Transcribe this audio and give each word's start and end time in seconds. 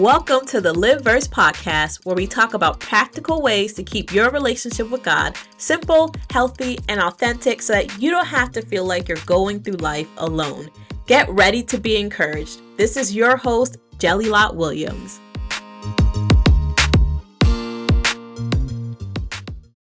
Welcome 0.00 0.44
to 0.46 0.60
the 0.60 0.72
Lived 0.72 1.04
Verse 1.04 1.28
podcast, 1.28 2.04
where 2.04 2.16
we 2.16 2.26
talk 2.26 2.54
about 2.54 2.80
practical 2.80 3.40
ways 3.40 3.74
to 3.74 3.84
keep 3.84 4.12
your 4.12 4.28
relationship 4.32 4.90
with 4.90 5.04
God 5.04 5.36
simple, 5.56 6.12
healthy, 6.30 6.80
and 6.88 7.00
authentic 7.00 7.62
so 7.62 7.74
that 7.74 8.02
you 8.02 8.10
don't 8.10 8.26
have 8.26 8.50
to 8.52 8.62
feel 8.62 8.84
like 8.84 9.06
you're 9.06 9.18
going 9.18 9.62
through 9.62 9.74
life 9.74 10.08
alone. 10.16 10.68
Get 11.06 11.28
ready 11.28 11.62
to 11.62 11.78
be 11.78 11.96
encouraged. 11.96 12.60
This 12.76 12.96
is 12.96 13.14
your 13.14 13.36
host, 13.36 13.76
Jelilat 13.98 14.56
Williams. 14.56 15.20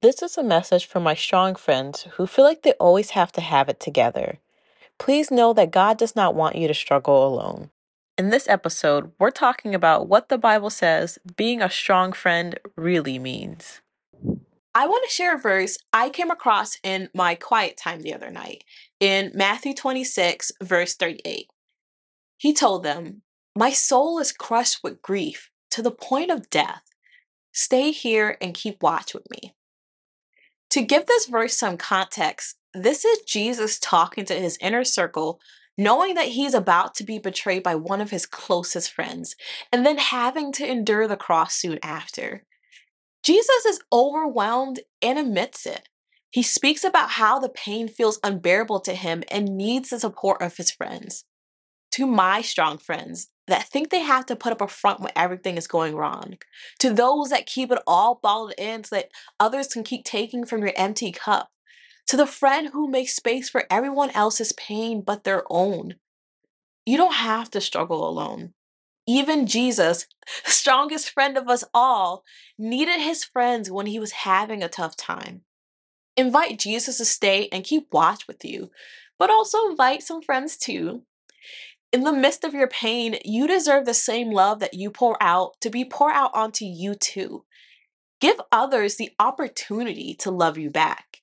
This 0.00 0.22
is 0.22 0.38
a 0.38 0.44
message 0.44 0.86
for 0.86 1.00
my 1.00 1.16
strong 1.16 1.56
friends 1.56 2.06
who 2.12 2.28
feel 2.28 2.44
like 2.44 2.62
they 2.62 2.74
always 2.74 3.10
have 3.10 3.32
to 3.32 3.40
have 3.40 3.68
it 3.68 3.80
together. 3.80 4.38
Please 4.98 5.32
know 5.32 5.52
that 5.54 5.72
God 5.72 5.98
does 5.98 6.14
not 6.14 6.36
want 6.36 6.54
you 6.54 6.68
to 6.68 6.74
struggle 6.74 7.26
alone. 7.26 7.70
In 8.18 8.30
this 8.30 8.48
episode, 8.48 9.12
we're 9.20 9.30
talking 9.30 9.76
about 9.76 10.08
what 10.08 10.28
the 10.28 10.38
Bible 10.38 10.70
says 10.70 11.20
being 11.36 11.62
a 11.62 11.70
strong 11.70 12.12
friend 12.12 12.58
really 12.76 13.16
means. 13.16 13.80
I 14.74 14.88
want 14.88 15.04
to 15.04 15.14
share 15.14 15.36
a 15.36 15.38
verse 15.38 15.78
I 15.92 16.10
came 16.10 16.28
across 16.28 16.78
in 16.82 17.10
my 17.14 17.36
quiet 17.36 17.76
time 17.76 18.02
the 18.02 18.12
other 18.12 18.32
night 18.32 18.64
in 18.98 19.30
Matthew 19.34 19.72
26, 19.72 20.50
verse 20.60 20.96
38. 20.96 21.46
He 22.36 22.52
told 22.52 22.82
them, 22.82 23.22
My 23.56 23.70
soul 23.70 24.18
is 24.18 24.32
crushed 24.32 24.80
with 24.82 25.00
grief 25.00 25.50
to 25.70 25.80
the 25.80 25.92
point 25.92 26.32
of 26.32 26.50
death. 26.50 26.82
Stay 27.52 27.92
here 27.92 28.36
and 28.40 28.52
keep 28.52 28.82
watch 28.82 29.14
with 29.14 29.30
me. 29.30 29.54
To 30.70 30.82
give 30.82 31.06
this 31.06 31.26
verse 31.26 31.56
some 31.56 31.76
context, 31.76 32.56
this 32.74 33.04
is 33.04 33.20
Jesus 33.20 33.78
talking 33.78 34.24
to 34.24 34.34
his 34.34 34.58
inner 34.60 34.82
circle, 34.82 35.40
knowing 35.78 36.14
that 36.14 36.28
he's 36.28 36.52
about 36.52 36.94
to 36.96 37.04
be 37.04 37.18
betrayed 37.18 37.62
by 37.62 37.76
one 37.76 38.00
of 38.00 38.10
his 38.10 38.26
closest 38.26 38.92
friends, 38.92 39.36
and 39.72 39.86
then 39.86 39.96
having 39.96 40.52
to 40.52 40.68
endure 40.68 41.06
the 41.06 41.16
cross 41.16 41.54
soon 41.54 41.78
after. 41.82 42.44
Jesus 43.22 43.64
is 43.64 43.80
overwhelmed 43.92 44.80
and 45.00 45.18
admits 45.18 45.64
it. 45.64 45.88
He 46.30 46.42
speaks 46.42 46.84
about 46.84 47.10
how 47.10 47.38
the 47.38 47.48
pain 47.48 47.88
feels 47.88 48.18
unbearable 48.22 48.80
to 48.80 48.94
him 48.94 49.22
and 49.30 49.56
needs 49.56 49.90
the 49.90 50.00
support 50.00 50.42
of 50.42 50.56
his 50.56 50.70
friends. 50.70 51.24
To 51.92 52.06
my 52.06 52.42
strong 52.42 52.76
friends, 52.76 53.30
that 53.46 53.64
think 53.64 53.88
they 53.88 54.00
have 54.00 54.26
to 54.26 54.36
put 54.36 54.52
up 54.52 54.60
a 54.60 54.68
front 54.68 55.00
when 55.00 55.12
everything 55.16 55.56
is 55.56 55.66
going 55.66 55.96
wrong, 55.96 56.36
to 56.80 56.92
those 56.92 57.30
that 57.30 57.46
keep 57.46 57.72
it 57.72 57.82
all 57.86 58.20
bottled 58.22 58.52
in 58.58 58.84
so 58.84 58.96
that 58.96 59.10
others 59.40 59.68
can 59.68 59.84
keep 59.84 60.04
taking 60.04 60.44
from 60.44 60.60
your 60.60 60.72
empty 60.76 61.12
cup, 61.12 61.50
to 62.08 62.16
the 62.16 62.26
friend 62.26 62.70
who 62.72 62.90
makes 62.90 63.14
space 63.14 63.48
for 63.48 63.64
everyone 63.70 64.10
else's 64.10 64.52
pain 64.52 65.02
but 65.02 65.24
their 65.24 65.44
own. 65.50 65.96
You 66.84 66.96
don't 66.96 67.14
have 67.14 67.50
to 67.52 67.60
struggle 67.60 68.08
alone. 68.08 68.54
Even 69.06 69.46
Jesus, 69.46 70.06
strongest 70.44 71.10
friend 71.10 71.36
of 71.36 71.48
us 71.48 71.64
all, 71.72 72.24
needed 72.58 73.00
his 73.00 73.24
friends 73.24 73.70
when 73.70 73.86
he 73.86 73.98
was 73.98 74.12
having 74.12 74.62
a 74.62 74.68
tough 74.68 74.96
time. 74.96 75.42
Invite 76.16 76.58
Jesus 76.58 76.98
to 76.98 77.04
stay 77.04 77.48
and 77.52 77.64
keep 77.64 77.86
watch 77.92 78.26
with 78.26 78.44
you, 78.44 78.70
but 79.18 79.30
also 79.30 79.68
invite 79.68 80.02
some 80.02 80.20
friends 80.20 80.56
too 80.56 81.02
in 81.92 82.02
the 82.02 82.12
midst 82.12 82.44
of 82.44 82.54
your 82.54 82.68
pain, 82.68 83.18
you 83.24 83.46
deserve 83.46 83.86
the 83.86 83.94
same 83.94 84.30
love 84.30 84.60
that 84.60 84.74
you 84.74 84.90
pour 84.90 85.16
out 85.22 85.60
to 85.60 85.70
be 85.70 85.84
poured 85.84 86.14
out 86.14 86.30
onto 86.34 86.64
you 86.64 86.94
too. 86.94 87.44
Give 88.20 88.40
others 88.52 88.96
the 88.96 89.10
opportunity 89.18 90.14
to 90.16 90.30
love 90.30 90.58
you 90.58 90.70
back. 90.70 91.22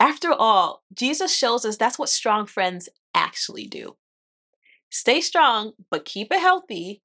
After 0.00 0.32
all, 0.32 0.82
Jesus 0.94 1.34
shows 1.34 1.64
us 1.64 1.76
that's 1.76 1.98
what 1.98 2.08
strong 2.08 2.46
friends 2.46 2.88
actually 3.14 3.66
do. 3.66 3.96
Stay 4.90 5.20
strong, 5.20 5.72
but 5.90 6.04
keep 6.04 6.32
it 6.32 6.40
healthy. 6.40 7.02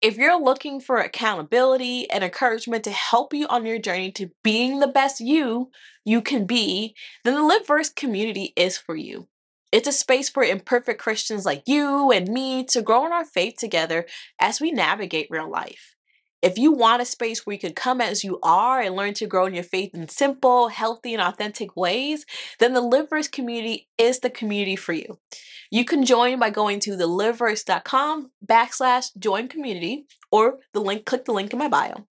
If 0.00 0.16
you're 0.16 0.40
looking 0.40 0.80
for 0.80 0.98
accountability 0.98 2.08
and 2.10 2.22
encouragement 2.22 2.84
to 2.84 2.92
help 2.92 3.34
you 3.34 3.46
on 3.48 3.66
your 3.66 3.80
journey 3.80 4.12
to 4.12 4.30
being 4.44 4.78
the 4.78 4.86
best 4.86 5.20
you 5.20 5.70
you 6.04 6.22
can 6.22 6.46
be, 6.46 6.94
then 7.24 7.34
the 7.34 7.42
Lived 7.42 7.66
Verse 7.66 7.90
community 7.90 8.52
is 8.54 8.78
for 8.78 8.94
you. 8.94 9.26
It's 9.72 9.88
a 9.88 9.92
space 9.92 10.28
for 10.28 10.44
imperfect 10.44 11.00
Christians 11.00 11.44
like 11.44 11.64
you 11.66 12.10
and 12.12 12.28
me 12.28 12.64
to 12.66 12.80
grow 12.80 13.04
in 13.06 13.12
our 13.12 13.24
faith 13.24 13.56
together 13.58 14.06
as 14.40 14.60
we 14.60 14.70
navigate 14.70 15.26
real 15.30 15.50
life. 15.50 15.96
If 16.40 16.56
you 16.56 16.72
want 16.72 17.02
a 17.02 17.04
space 17.04 17.44
where 17.44 17.54
you 17.54 17.58
can 17.58 17.72
come 17.72 18.00
as 18.00 18.22
you 18.22 18.38
are 18.42 18.80
and 18.80 18.94
learn 18.94 19.14
to 19.14 19.26
grow 19.26 19.46
in 19.46 19.54
your 19.54 19.64
faith 19.64 19.92
in 19.92 20.08
simple, 20.08 20.68
healthy, 20.68 21.12
and 21.12 21.22
authentic 21.22 21.76
ways, 21.76 22.24
then 22.60 22.74
the 22.74 22.80
Lived 22.80 23.10
Verse 23.10 23.26
community 23.26 23.88
is 23.98 24.20
the 24.20 24.30
community 24.30 24.76
for 24.76 24.92
you. 24.92 25.18
You 25.70 25.84
can 25.84 26.04
join 26.04 26.38
by 26.38 26.50
going 26.50 26.80
to 26.80 26.92
thelivedverse.com 26.92 28.30
backslash 28.46 29.10
join 29.18 29.48
community 29.48 30.06
or 30.30 30.58
the 30.72 30.80
link, 30.80 31.04
click 31.04 31.24
the 31.24 31.32
link 31.32 31.52
in 31.52 31.58
my 31.58 31.68
bio. 31.68 32.06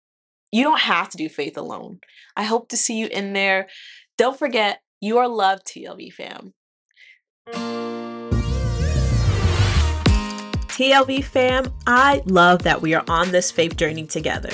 You 0.51 0.65
don't 0.65 0.81
have 0.81 1.11
to 1.11 1.17
do 1.17 1.29
faith 1.29 1.59
alone. 1.59 2.01
I 2.37 2.45
hope 2.45 2.69
to 2.71 2.77
see 2.77 2.99
you 2.99 3.07
in 3.07 3.35
there. 3.35 3.69
Don't 4.17 4.39
forget, 4.39 4.81
you 5.01 5.19
are 5.19 5.29
loved, 5.29 5.67
TLV 5.67 6.13
fam. 6.13 6.55
TLV 10.75 11.23
fam, 11.23 11.73
I 11.87 12.21
love 12.27 12.65
that 12.65 12.83
we 12.83 12.95
are 12.95 13.05
on 13.07 13.31
this 13.31 13.53
faith 13.53 13.77
journey 13.77 14.07
together. 14.07 14.51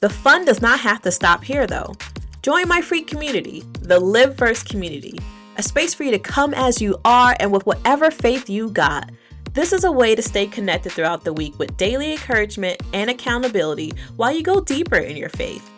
The 0.00 0.10
fun 0.10 0.44
does 0.44 0.60
not 0.60 0.80
have 0.80 1.00
to 1.02 1.12
stop 1.12 1.44
here 1.44 1.64
though. 1.64 1.94
Join 2.42 2.66
my 2.66 2.80
free 2.80 3.02
community, 3.02 3.62
the 3.80 4.00
Lived 4.00 4.36
Verse 4.36 4.64
community, 4.64 5.16
a 5.58 5.62
space 5.62 5.94
for 5.94 6.02
you 6.02 6.10
to 6.10 6.18
come 6.18 6.54
as 6.54 6.82
you 6.82 6.98
are 7.04 7.36
and 7.38 7.52
with 7.52 7.66
whatever 7.66 8.10
faith 8.10 8.50
you 8.50 8.70
got. 8.70 9.12
This 9.52 9.72
is 9.72 9.84
a 9.84 9.92
way 9.92 10.16
to 10.16 10.22
stay 10.22 10.48
connected 10.48 10.90
throughout 10.90 11.22
the 11.22 11.32
week 11.32 11.56
with 11.60 11.76
daily 11.76 12.10
encouragement 12.10 12.82
and 12.92 13.08
accountability 13.08 13.92
while 14.16 14.32
you 14.32 14.42
go 14.42 14.60
deeper 14.60 14.96
in 14.96 15.16
your 15.16 15.28
faith. 15.28 15.70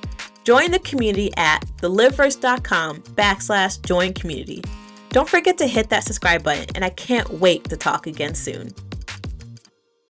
Join 0.44 0.70
the 0.70 0.78
community 0.78 1.30
at 1.36 1.66
thelivedverse.com 1.82 3.02
backslash 3.02 3.84
join 3.84 4.14
community. 4.14 4.62
Don't 5.10 5.28
forget 5.28 5.58
to 5.58 5.66
hit 5.66 5.90
that 5.90 6.04
subscribe 6.04 6.42
button, 6.42 6.64
and 6.74 6.82
I 6.82 6.88
can't 6.88 7.28
wait 7.28 7.64
to 7.64 7.76
talk 7.76 8.06
again 8.06 8.34
soon. 8.34 8.72